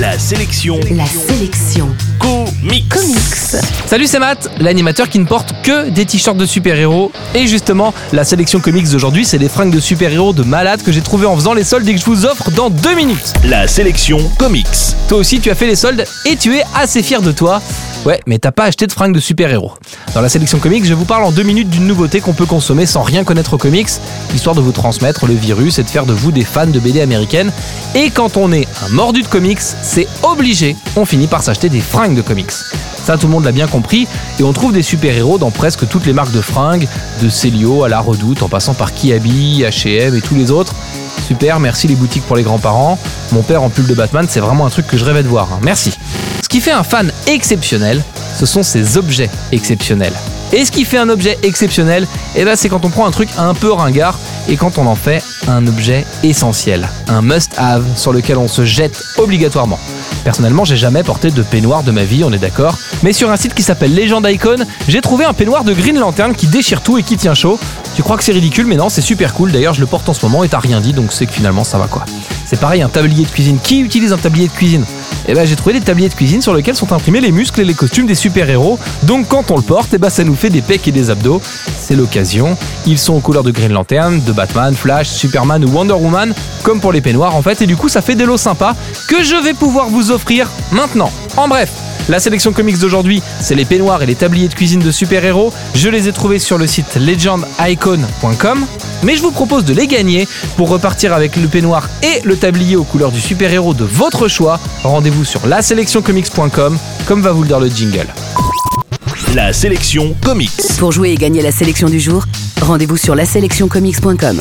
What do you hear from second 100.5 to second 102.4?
pour repartir avec le peignoir et le